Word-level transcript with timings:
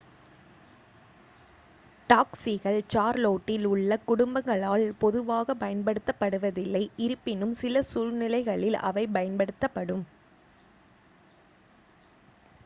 டாக்சிகள் 2.09 2.79
சார்லோட்டில் 2.93 3.65
உள்ள 3.65 3.99
குடும்பங்களால் 4.07 4.85
பொதுவாகப் 4.99 5.61
பயன்படுத்தப்படுவதில்லை 5.61 6.83
இருப்பினும் 6.99 7.55
சில 7.61 7.85
சூழ்நிலைகளில் 7.91 8.79
அவை 8.89 9.05
பயன்படும் 9.13 10.05